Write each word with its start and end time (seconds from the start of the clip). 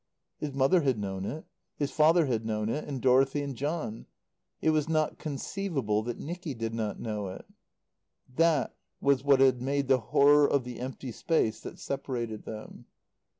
His 0.39 0.51
mother 0.51 0.81
had 0.81 0.97
known 0.97 1.25
it; 1.25 1.45
his 1.77 1.91
father 1.91 2.25
had 2.25 2.43
known 2.43 2.69
it; 2.69 2.85
and 2.87 3.03
Dorothy 3.03 3.43
and 3.43 3.55
John. 3.55 4.07
It 4.59 4.71
was 4.71 4.89
not 4.89 5.19
conceivable 5.19 6.01
that 6.01 6.17
Nicky 6.17 6.55
did 6.55 6.73
not 6.73 6.99
know 6.99 7.27
it. 7.27 7.45
That 8.35 8.75
was 8.99 9.23
what 9.23 9.39
had 9.41 9.61
made 9.61 9.89
the 9.89 9.99
horror 9.99 10.49
of 10.49 10.63
the 10.63 10.79
empty 10.79 11.11
space 11.11 11.59
that 11.59 11.77
separated 11.77 12.45
them. 12.45 12.87